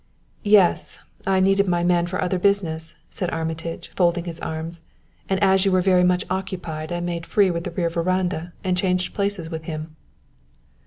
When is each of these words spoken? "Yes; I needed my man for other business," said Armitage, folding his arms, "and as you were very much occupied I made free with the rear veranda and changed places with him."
"Yes; 0.41 0.97
I 1.27 1.39
needed 1.39 1.67
my 1.67 1.83
man 1.83 2.07
for 2.07 2.19
other 2.19 2.39
business," 2.39 2.95
said 3.11 3.29
Armitage, 3.29 3.89
folding 3.95 4.23
his 4.23 4.39
arms, 4.39 4.81
"and 5.29 5.39
as 5.43 5.63
you 5.63 5.71
were 5.71 5.79
very 5.83 6.03
much 6.03 6.25
occupied 6.27 6.91
I 6.91 6.99
made 7.01 7.27
free 7.27 7.51
with 7.51 7.65
the 7.65 7.69
rear 7.69 7.87
veranda 7.91 8.51
and 8.63 8.75
changed 8.75 9.13
places 9.13 9.51
with 9.51 9.65
him." 9.65 9.95